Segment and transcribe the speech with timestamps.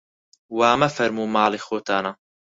[0.57, 2.11] وا مەفەرموو ماڵی خۆتانە